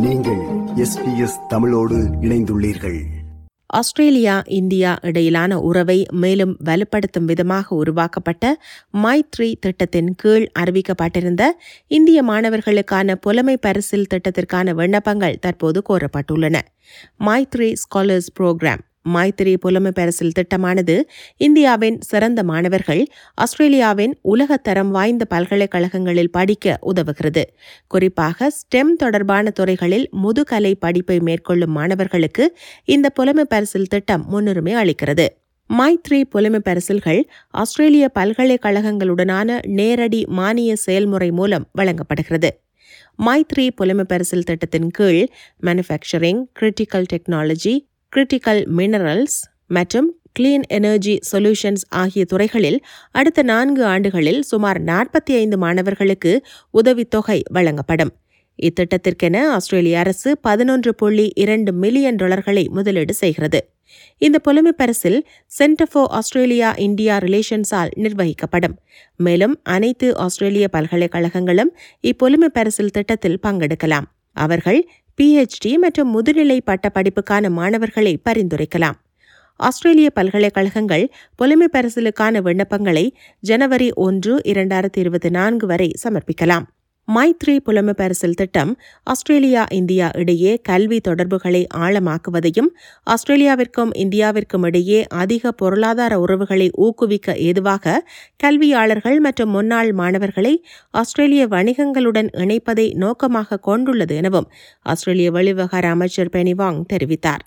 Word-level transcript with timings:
நீங்கள் 0.00 0.40
எஸ்பிஎஸ் 0.76 1.46
தமிழோடு 1.48 1.96
இணைந்துள்ளீர்கள். 1.96 3.00
ஆஸ்திரேலியா 3.66 4.42
இந்தியா 4.46 4.98
இடையிலான 5.02 5.60
உறவை 5.60 6.06
மேலும் 6.10 6.56
வலுப்படுத்தும் 6.64 7.24
விதமாக 7.24 7.76
உருவாக்கப்பட்ட 7.76 8.62
மைத்ரி 9.02 9.54
திட்டத்தின் 9.60 10.14
கீழ் 10.14 10.50
அறிவிக்கப்பட்டிருந்த 10.58 11.42
இந்திய 11.86 12.24
மாணவர்களுக்கான 12.24 13.14
புலமை 13.14 13.56
பரிசில் 13.56 14.06
திட்டத்திற்கான 14.14 14.74
விண்ணப்பங்கள் 14.74 15.38
தற்போது 15.38 15.82
கோரப்பட்டுள்ளன. 15.88 16.60
Maitri 17.26 17.74
scholars 17.74 18.32
program. 18.40 18.80
மைத்திரி 19.08 19.56
புலமை 19.56 19.92
பரிசில் 19.92 20.32
திட்டமானது 20.38 21.00
இந்தியாவின் 21.36 22.00
சிறந்த 22.00 22.42
மாணவர்கள் 22.42 23.06
ஆஸ்திரேலியாவின் 23.34 24.18
உலகத்தரம் 24.24 24.90
வாய்ந்த 24.90 25.24
பல்கலைக்கழகங்களில் 25.24 26.30
படிக்க 26.30 26.78
உதவுகிறது. 26.86 27.44
குறிப்பாக 27.86 28.50
ஸ்டெம் 28.50 28.92
தொடர்பான 28.96 29.50
துறைகளில் 29.50 30.08
முதுகலை 30.12 30.74
படிப்பை 30.74 31.20
மேற்கொள்ளும் 31.20 31.70
மாணவர்களுக்கு 31.70 32.56
இந்த 32.84 33.10
புலமை 33.10 33.44
பரிசில் 33.44 33.86
திட்டம் 33.86 34.24
முன்னுரிமை 34.28 34.74
அளிக்கிறது. 34.74 35.26
மைத்ரி 35.70 36.20
புலமை 36.30 36.60
பரிசில்கள் 36.60 37.28
ஆஸ்திரேலிய 37.50 38.10
பல்கலைக்கழகங்களுடனான 38.18 39.58
நேரடி 39.66 40.26
மானிய 40.26 40.76
செயல்முறை 40.76 41.30
மூலம் 41.30 41.68
வழங்கப்படுகிறது. 41.72 42.50
மைத்ரி 43.26 43.70
புலமை 43.76 44.04
பரிசில் 44.04 44.42
திட்டத்தின் 44.42 44.90
கீழ் 44.90 45.26
manufacturing 45.62 46.42
critical 46.60 47.06
technology 47.12 47.74
critical 48.16 48.62
minerals 48.76 49.36
மற்றும் 49.66 50.14
கிளீன் 50.38 50.62
எனர்ஜி 50.68 51.18
சொல்யூஷன்ஸ் 51.32 51.84
ஆகிய 51.88 52.24
துறைகளில் 52.24 52.78
அடுத்த 53.10 53.42
நான்கு 53.42 53.84
ஆண்டுகளில் 53.84 54.42
சுமார் 54.42 54.84
நாற்பத்தி 54.84 55.32
ஐந்து 55.34 55.58
மாணவர்களுக்கு 55.58 56.46
உதவித்தொகை 56.70 57.42
வழங்கப்படும். 57.50 58.12
இத்திட்டத்திற்கென 58.62 59.36
ஆஸ்திரேலிய 59.48 59.98
அரசு 59.98 60.38
பதினொன்று 60.38 60.94
புள்ளி 60.94 61.32
இரண்டு 61.34 61.72
மில்லியன் 61.72 62.16
டாலர்களை 62.16 62.68
முதலீடு 62.68 63.14
செய்கிறது. 63.14 63.60
இந்த 64.18 64.38
புலமை 64.38 64.72
பரிசில் 64.72 65.26
சென்டர் 65.46 65.88
ஃபார் 65.92 66.06
ஆஸ்திரேலியா 66.06 66.72
இந்தியா 66.78 67.18
ரிலேஷன்ஸால் 67.18 67.92
நிர்வகிக்கப்படும். 67.96 68.76
மேலும் 69.16 69.60
அனைத்து 69.62 70.16
ஆஸ்திரேலிய 70.16 70.68
பல்கலைக்கழகங்களும் 70.72 71.70
இப்புலமை 72.00 72.48
பரிசில் 72.52 72.90
திட்டத்தில் 72.90 73.38
பங்கெடுக்கலாம். 73.46 74.08
அவர்கள் 74.32 74.88
பிஹெச்டி 75.22 75.76
மற்றும் 75.76 76.10
முதுநிலை 76.14 76.60
பட்ட 76.64 76.90
படிப்புக்கான 76.94 77.50
மாணவர்களை 77.50 78.18
பரிந்துரைக்கலாம். 78.28 78.92
ஆஸ்திரேலிய 79.56 80.10
பல்கலைக்கழகங்கள் 80.10 81.12
புலமை 81.36 81.68
பரிசலுக்கான 81.72 82.40
விண்ணப்பங்களை 82.40 83.12
ஜனவரி 83.40 83.92
ஒன்று 83.92 84.40
இரண்டாயிரத்தி 84.44 84.98
இருபத்தி 84.98 85.30
நான்கு 85.30 85.66
வரை 85.66 85.92
சமர்ப்பிக்கலாம். 86.04 86.64
மைத்ரி 87.14 87.54
புலமைப்பரசல் 87.66 88.34
திட்டம் 88.34 88.72
ஆஸ்திரேலியா 89.02 89.62
இந்தியா 89.70 90.10
இடையே 90.12 90.52
கல்வி 90.62 91.00
தொடர்புகளை 91.00 91.66
ஆழமாக்குவதையும் 91.76 92.68
ஆஸ்திரேலியாவிற்கும் 93.06 93.92
இந்தியாவிற்கும் 93.94 94.64
இடையே 94.64 94.98
அதிக 95.06 95.52
பொருளாதார 95.52 96.20
உறவுகளை 96.20 96.70
ஊக்குவிக்க 96.76 97.36
ஏதுவாக 97.36 97.94
கல்வியாளர்கள் 98.36 99.18
மற்றும் 99.18 99.50
முன்னாள் 99.50 99.92
மாணவர்களை 99.92 100.54
ஆஸ்திரேலிய 100.90 101.46
வணிகங்களுடன் 101.46 102.28
இணைப்பதை 102.44 102.86
நோக்கமாக 102.94 103.58
கொண்டுள்ளது 103.58 104.16
எனவும் 104.16 104.50
ஆஸ்திரேலிய 104.82 105.30
வெளிவிவகார 105.30 105.86
அமைச்சர் 105.90 106.32
பெனிவாங் 106.32 106.80
தெரிவித்தார். 106.92 107.44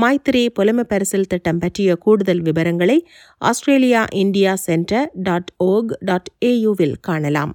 மைத்ரி 0.00 0.44
புலமை 0.54 0.84
பரிசில் 0.84 1.26
திட்டம் 1.26 1.58
பற்றிய 1.58 1.96
கூடுதல் 1.96 2.40
விவரங்களை 2.40 2.98
Australia 3.38 4.04
India 4.14 4.54
centre 4.66 5.10
dot 5.22 5.50
org 5.56 5.98
dot 6.00 6.30
ஏயுவில் 6.44 6.96
காணலாம். 7.00 7.54